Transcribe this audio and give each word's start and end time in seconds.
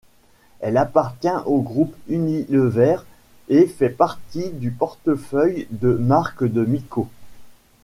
Elle 0.61 0.77
appartient 0.77 1.27
au 1.45 1.61
groupe 1.61 1.93
Unilever 2.07 2.97
et 3.49 3.67
fait 3.67 3.91
partie 3.91 4.49
du 4.49 4.71
portefeuille 4.71 5.67
de 5.69 5.93
marques 5.93 6.43
de 6.43 6.65
Miko. 6.65 7.07